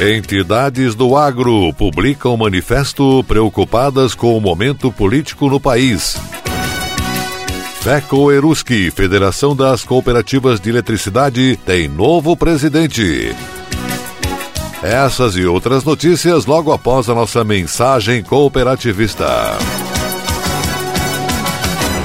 [0.00, 6.16] Entidades do agro publicam manifesto preocupadas com o momento político no país.
[7.82, 13.36] FECO Eruski, Federação das Cooperativas de Eletricidade, tem novo presidente.
[14.82, 19.26] Essas e outras notícias logo após a nossa mensagem cooperativista.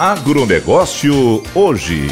[0.00, 2.08] Agronegócio hoje.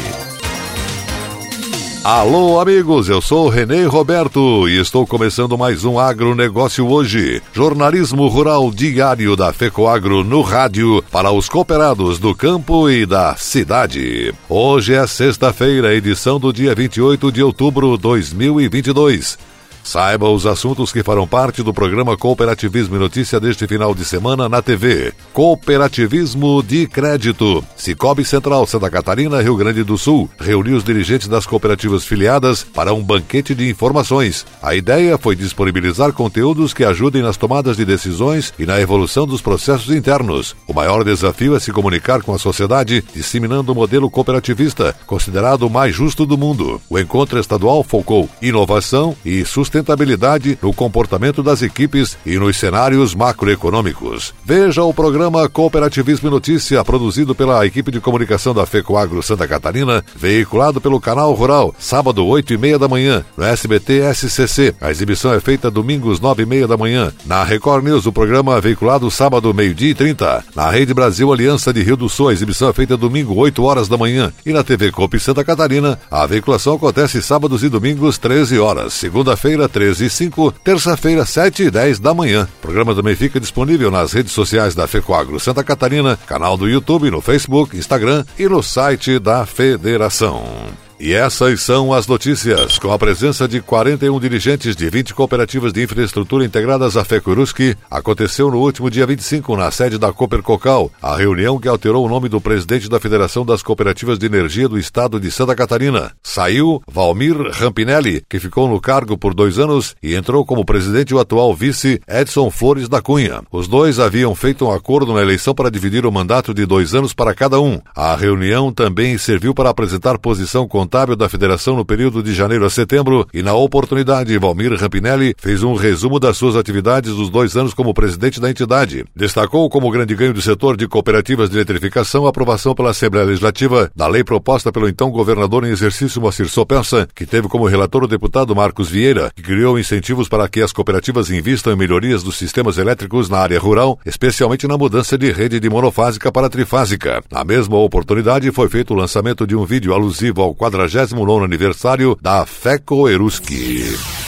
[2.03, 7.41] Alô, amigos, eu sou Renê Roberto e estou começando mais um Agronegócio hoje.
[7.51, 14.35] Jornalismo rural diário da FECOAGRO no rádio para os cooperados do campo e da cidade.
[14.47, 19.35] Hoje é sexta-feira, edição do dia 28 de outubro de 2022.
[19.83, 24.47] Saiba os assuntos que farão parte do programa Cooperativismo e Notícia deste final de semana
[24.47, 25.13] na TV.
[25.33, 27.63] Cooperativismo de Crédito.
[27.75, 32.93] Cicobi Central, Santa Catarina, Rio Grande do Sul, reuniu os dirigentes das cooperativas filiadas para
[32.93, 34.45] um banquete de informações.
[34.61, 39.41] A ideia foi disponibilizar conteúdos que ajudem nas tomadas de decisões e na evolução dos
[39.41, 40.55] processos internos.
[40.67, 45.69] O maior desafio é se comunicar com a sociedade, disseminando o modelo cooperativista, considerado o
[45.69, 46.79] mais justo do mundo.
[46.89, 53.15] O encontro estadual focou inovação e sustentabilidade sustentabilidade no comportamento das equipes e nos cenários
[53.15, 54.33] macroeconômicos.
[54.43, 60.03] Veja o programa Cooperativismo e Notícia, produzido pela equipe de comunicação da FECOAGRO Santa Catarina,
[60.15, 64.75] veiculado pelo Canal Rural, sábado, 8 e meia da manhã, no SBT SCC.
[64.81, 67.11] A exibição é feita domingos, 9 e meia da manhã.
[67.25, 70.43] Na Record News, o programa é veiculado sábado, meio-dia e 30.
[70.55, 73.87] Na Rede Brasil Aliança de Rio do Sul, a exibição é feita domingo, 8 horas
[73.87, 74.31] da manhã.
[74.45, 78.93] E na TV Coop Santa Catarina, a veiculação acontece sábados e domingos, 13 horas.
[78.93, 82.47] Segunda-feira, 13 e 5, terça-feira, 7 e 10 da manhã.
[82.59, 87.11] O programa também fica disponível nas redes sociais da FECOAGRO Santa Catarina, canal do YouTube,
[87.11, 90.88] no Facebook, Instagram e no site da Federação.
[91.01, 92.77] E essas são as notícias.
[92.77, 98.51] Com a presença de 41 dirigentes de 20 cooperativas de infraestrutura integradas à FECURUSC, aconteceu
[98.51, 102.27] no último dia 25, na sede da Cooper Cocal, a reunião que alterou o nome
[102.27, 106.11] do presidente da Federação das Cooperativas de Energia do Estado de Santa Catarina.
[106.21, 111.19] Saiu Valmir Rampinelli, que ficou no cargo por dois anos, e entrou como presidente o
[111.19, 113.41] atual vice Edson Flores da Cunha.
[113.49, 117.13] Os dois haviam feito um acordo na eleição para dividir o mandato de dois anos
[117.13, 117.79] para cada um.
[117.95, 122.65] A reunião também serviu para apresentar posição contra contábil da Federação no período de janeiro
[122.65, 127.55] a setembro e, na oportunidade, Valmir Rampinelli fez um resumo das suas atividades dos dois
[127.55, 129.05] anos como presidente da entidade.
[129.15, 133.91] Destacou como grande ganho do setor de cooperativas de eletrificação a aprovação pela Assembleia Legislativa
[133.95, 138.07] da lei proposta pelo então governador em exercício Moacir Sopensa, que teve como relator o
[138.07, 142.79] deputado Marcos Vieira, que criou incentivos para que as cooperativas invistam em melhorias dos sistemas
[142.79, 147.21] elétricos na área rural, especialmente na mudança de rede de monofásica para trifásica.
[147.31, 152.17] Na mesma oportunidade, foi feito o lançamento de um vídeo alusivo ao 40 49 aniversário
[152.21, 154.18] da FECO Eruski.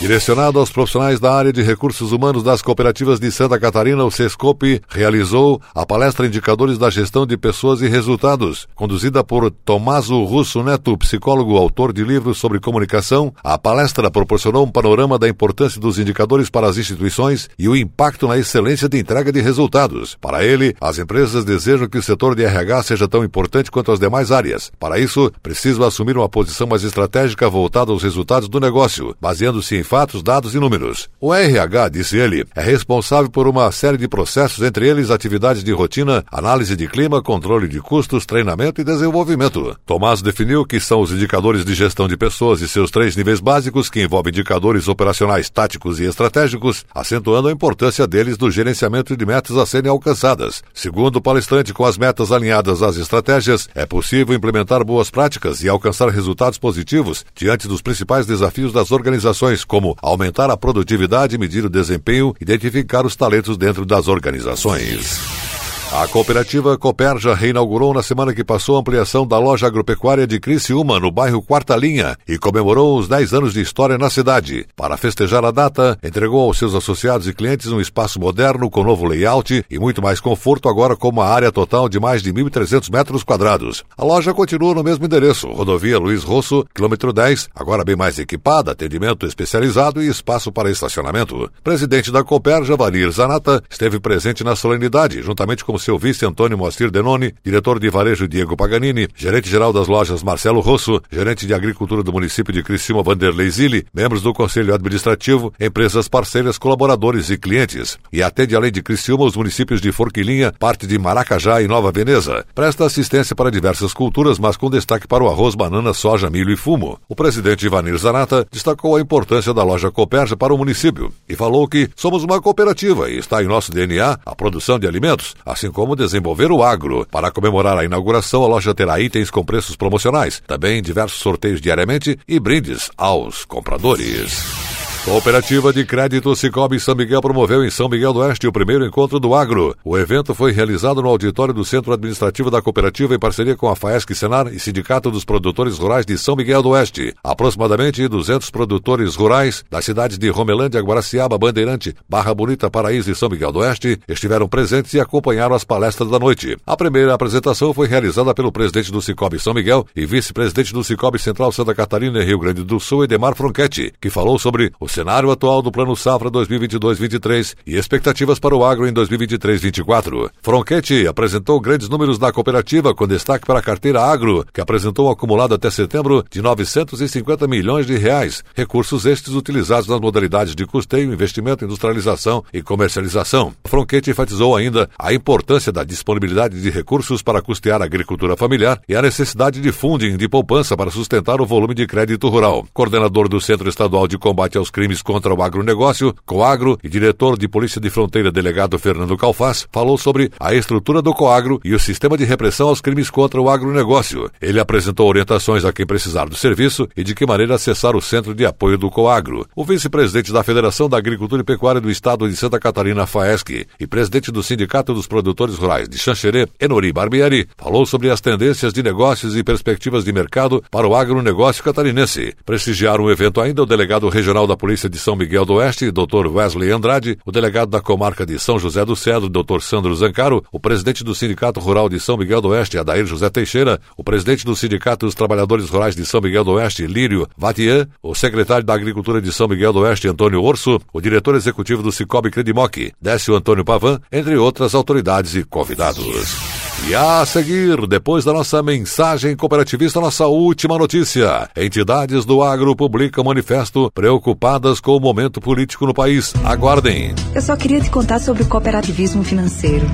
[0.00, 4.80] Direcionado aos profissionais da área de recursos humanos das cooperativas de Santa Catarina, o SESCOP
[4.88, 10.96] realizou a palestra Indicadores da Gestão de Pessoas e Resultados, conduzida por Tomaso Russo Neto,
[10.96, 13.30] psicólogo autor de livros sobre comunicação.
[13.44, 18.26] A palestra proporcionou um panorama da importância dos indicadores para as instituições e o impacto
[18.26, 20.16] na excelência de entrega de resultados.
[20.18, 24.00] Para ele, as empresas desejam que o setor de RH seja tão importante quanto as
[24.00, 24.72] demais áreas.
[24.80, 29.89] Para isso, precisam assumir uma posição mais estratégica voltada aos resultados do negócio, baseando-se em
[29.90, 31.10] fatos, dados e números.
[31.20, 35.72] O RH, disse ele, é responsável por uma série de processos, entre eles atividades de
[35.72, 39.76] rotina, análise de clima, controle de custos, treinamento e desenvolvimento.
[39.84, 43.90] Tomás definiu que são os indicadores de gestão de pessoas e seus três níveis básicos,
[43.90, 49.56] que envolvem indicadores operacionais táticos e estratégicos, acentuando a importância deles do gerenciamento de metas
[49.56, 50.62] a serem alcançadas.
[50.72, 55.68] Segundo o palestrante, com as metas alinhadas às estratégias, é possível implementar boas práticas e
[55.68, 61.64] alcançar resultados positivos diante dos principais desafios das organizações, como como aumentar a produtividade, medir
[61.64, 65.49] o desempenho, identificar os talentos dentro das organizações.
[65.92, 71.00] A cooperativa Coperja reinaugurou na semana que passou a ampliação da loja agropecuária de Criciúma,
[71.00, 74.68] no bairro Quarta Linha, e comemorou os 10 anos de história na cidade.
[74.76, 79.04] Para festejar a data, entregou aos seus associados e clientes um espaço moderno com novo
[79.04, 83.24] layout e muito mais conforto, agora com uma área total de mais de 1.300 metros
[83.24, 83.82] quadrados.
[83.98, 88.70] A loja continua no mesmo endereço, rodovia Luiz Rosso, quilômetro 10, agora bem mais equipada,
[88.70, 91.50] atendimento especializado e espaço para estacionamento.
[91.64, 96.90] Presidente da Coperja, Vanir Zanata, esteve presente na solenidade, juntamente com seu vice Antônio Moacir
[96.90, 102.12] Denoni, diretor de varejo Diego Paganini, gerente-geral das lojas Marcelo Rosso, gerente de agricultura do
[102.12, 107.98] município de Criciúma Vanderlei Zilli, membros do conselho administrativo, empresas parceiras, colaboradores e clientes.
[108.12, 112.44] E atende além de Criciúma os municípios de Forquilinha, parte de Maracajá e Nova Veneza.
[112.54, 116.56] Presta assistência para diversas culturas, mas com destaque para o arroz, banana, soja, milho e
[116.56, 116.98] fumo.
[117.08, 121.66] O presidente Ivanir Zanata destacou a importância da loja Coperja para o município e falou
[121.66, 125.96] que somos uma cooperativa e está em nosso DNA a produção de alimentos, assim como
[125.96, 127.06] desenvolver o agro.
[127.10, 132.18] Para comemorar a inauguração, a loja terá itens com preços promocionais, também diversos sorteios diariamente
[132.26, 134.79] e brindes aos compradores.
[135.04, 139.18] Cooperativa de Crédito Cicobi São Miguel promoveu em São Miguel do Oeste o primeiro encontro
[139.18, 139.74] do agro.
[139.82, 143.74] O evento foi realizado no auditório do Centro Administrativo da Cooperativa em parceria com a
[143.74, 147.14] FAESC Senar e Sindicato dos Produtores Rurais de São Miguel do Oeste.
[147.24, 153.30] Aproximadamente 200 produtores rurais das cidades de Romelândia, Guaraciaba, Bandeirante, Barra Bonita, Paraíso e São
[153.30, 156.58] Miguel do Oeste estiveram presentes e acompanharam as palestras da noite.
[156.66, 161.18] A primeira apresentação foi realizada pelo presidente do Cicobi São Miguel e vice-presidente do Cicobi
[161.18, 165.30] Central Santa Catarina e Rio Grande do Sul, Edemar Fronchetti, que falou sobre o cenário
[165.30, 170.30] atual do Plano Safra 2022-23 e expectativas para o agro em 2023-24.
[170.42, 175.10] Fronchetti apresentou grandes números da cooperativa, com destaque para a carteira agro, que apresentou um
[175.10, 181.12] acumulado até setembro de 950 milhões de reais, recursos estes utilizados nas modalidades de custeio,
[181.12, 183.54] investimento, industrialização e comercialização.
[183.66, 188.96] Fronchetti enfatizou ainda a importância da disponibilidade de recursos para custear a agricultura familiar e
[188.96, 192.66] a necessidade de funding de poupança para sustentar o volume de crédito rural.
[192.74, 197.46] Coordenador do Centro Estadual de Combate aos Crimes contra o Agronegócio, Coagro, e diretor de
[197.46, 202.16] Polícia de Fronteira, delegado Fernando Calfaz, falou sobre a estrutura do Coagro e o sistema
[202.16, 204.30] de repressão aos crimes contra o agronegócio.
[204.40, 208.34] Ele apresentou orientações a quem precisar do serviço e de que maneira acessar o centro
[208.34, 209.46] de apoio do Coagro.
[209.54, 213.86] O vice-presidente da Federação da Agricultura e Pecuária do Estado de Santa Catarina, FAESC, e
[213.86, 218.82] presidente do Sindicato dos Produtores Rurais de Xanxerê, Enori Barbieri, falou sobre as tendências de
[218.82, 222.32] negócios e perspectivas de mercado para o agronegócio catarinense.
[222.46, 225.90] Prestigiaram o evento ainda o delegado regional da Polícia Polícia de São Miguel do Oeste,
[225.90, 226.28] Dr.
[226.28, 229.60] Wesley Andrade, o delegado da comarca de São José do Cedro, Dr.
[229.60, 233.80] Sandro Zancaro, o presidente do Sindicato Rural de São Miguel do Oeste, Adair José Teixeira,
[233.96, 238.14] o presidente do Sindicato dos Trabalhadores Rurais de São Miguel do Oeste, Lírio Vatian, o
[238.14, 242.30] secretário da Agricultura de São Miguel do Oeste, Antônio Orso, o diretor executivo do Cicobi
[242.30, 246.59] Credimoc, Décio Antônio Pavan, entre outras autoridades e convidados.
[246.86, 251.48] E a seguir, depois da nossa mensagem cooperativista, nossa última notícia.
[251.56, 256.32] Entidades do agro publicam manifesto preocupadas com o momento político no país.
[256.42, 257.14] Aguardem.
[257.34, 259.86] Eu só queria te contar sobre o cooperativismo financeiro.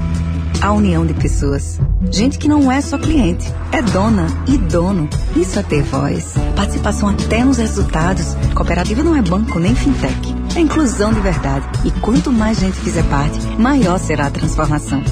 [0.62, 1.78] A união de pessoas.
[2.11, 5.07] Gente que não é só cliente, é dona e dono.
[5.37, 6.35] Isso é ter voz.
[6.55, 8.35] Participação até nos resultados.
[8.55, 10.35] Cooperativa não é banco nem fintech.
[10.57, 11.66] É inclusão de verdade.
[11.85, 15.02] E quanto mais gente fizer parte, maior será a transformação.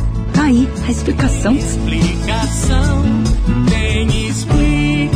[0.45, 1.57] Tá aí a explicação.
[1.57, 3.03] Explicação,
[3.67, 5.15] tem explicação,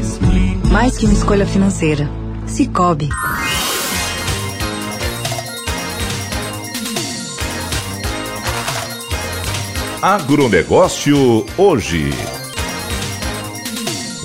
[0.00, 0.72] explicação.
[0.72, 2.08] Mais que uma escolha financeira.
[2.46, 3.10] Cicobi.
[10.00, 12.10] Agronegócio hoje.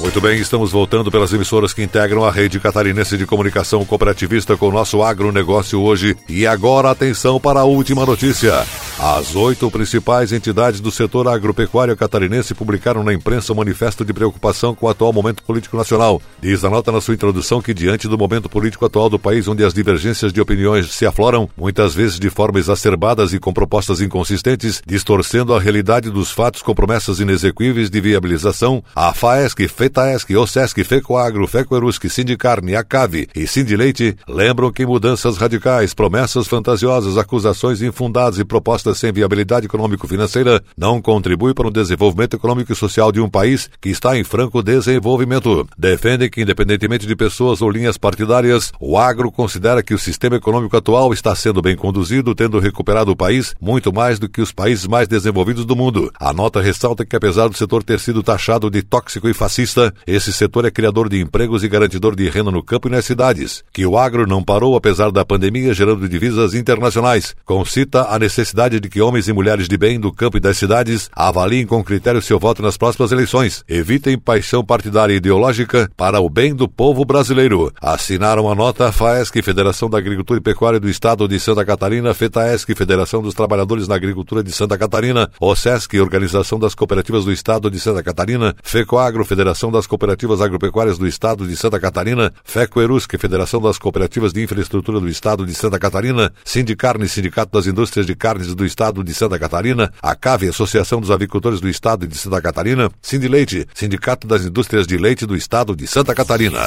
[0.03, 4.67] Muito bem, estamos voltando pelas emissoras que integram a rede catarinense de comunicação cooperativista com
[4.67, 6.15] o nosso agronegócio hoje.
[6.27, 8.65] E agora, atenção para a última notícia.
[9.05, 14.73] As oito principais entidades do setor agropecuário catarinense publicaram na imprensa um manifesto de preocupação
[14.73, 16.21] com o atual momento político nacional.
[16.41, 19.61] Diz a nota na sua introdução que, diante do momento político atual do país, onde
[19.61, 24.81] as divergências de opiniões se afloram, muitas vezes de forma exacerbadas e com propostas inconsistentes,
[24.87, 31.45] distorcendo a realidade dos fatos com promessas inexequíveis de viabilização, a FAESC, FETAESC, OSESC, FECOAGRO,
[31.45, 38.92] FECOERUSC, Sindicarne, ACAVE e Sindileite lembram que mudanças radicais, promessas fantasiosas, acusações infundadas e propostas
[38.93, 43.89] sem viabilidade econômico-financeira não contribuem para o desenvolvimento econômico e social de um país que
[43.89, 45.67] está em franco desenvolvimento.
[45.77, 50.75] Defendem que, independentemente de pessoas ou linhas partidárias, o agro considera que o sistema econômico
[50.75, 54.87] atual está sendo bem conduzido, tendo recuperado o país muito mais do que os países
[54.87, 56.11] mais desenvolvidos do mundo.
[56.19, 60.31] A nota ressalta que, apesar do setor ter sido taxado de tóxico e fascista, esse
[60.31, 63.63] setor é criador de empregos e garantidor de renda no campo e nas cidades.
[63.71, 67.35] Que o agro não parou apesar da pandemia, gerando divisas internacionais.
[67.45, 71.09] Concita a necessidade de que homens e mulheres de bem do campo e das cidades
[71.13, 73.63] avaliem com critério seu voto nas próximas eleições.
[73.67, 77.71] Evitem paixão partidária e ideológica para o bem do povo brasileiro.
[77.81, 82.75] Assinaram a nota FAESC, Federação da Agricultura e Pecuária do Estado de Santa Catarina, FETAESC,
[82.75, 87.79] Federação dos Trabalhadores na Agricultura de Santa Catarina, OSESC, Organização das Cooperativas do Estado de
[87.79, 93.77] Santa Catarina, FECOAGRO, Federação das Cooperativas Agropecuárias do Estado de Santa Catarina, FECOERUSC, Federação das
[93.77, 98.65] Cooperativas de Infraestrutura do Estado de Santa Catarina, Sindicarne, Sindicato das Indústrias de Carnes do
[98.65, 103.67] Estado de Santa Catarina, a CAVE, Associação dos Avicultores do Estado de Santa Catarina, Sindileite,
[103.73, 106.61] Sindicato das Indústrias de Leite do Estado de Santa Catarina.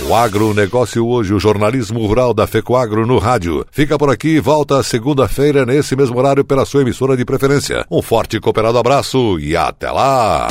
[0.00, 3.66] O agronegócio hoje, o jornalismo rural da FECOAGRO no rádio.
[3.70, 7.84] Fica por aqui e volta segunda-feira, nesse mesmo horário, pela sua emissora de preferência.
[7.90, 10.48] Um forte e cooperado abraço e até lá!